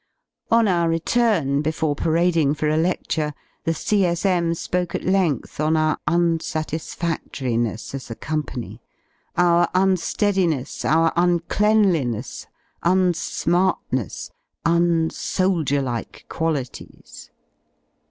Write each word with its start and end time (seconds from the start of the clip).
41 0.49 0.59
On 0.75 0.81
our 0.81 0.89
return, 0.89 1.61
before 1.61 1.93
parading 1.95 2.55
for 2.55 2.67
a 2.67 2.75
ledlure, 2.75 3.33
the 3.65 3.73
C.S 3.75 4.25
M. 4.25 4.55
spoke 4.55 4.95
at 4.95 5.03
length 5.03 5.59
on 5.59 5.77
our 5.77 5.99
unsatisfadloriness 6.07 7.93
as 7.93 8.09
a 8.09 8.15
Company: 8.15 8.81
/ 9.11 9.37
our 9.37 9.69
unreadiness, 9.75 10.83
our 10.85 11.13
uncleanliness, 11.15 12.47
unsmartness, 12.83 14.31
unsoldier 14.65 15.83
like 15.83 16.25
qualities. 16.27 17.29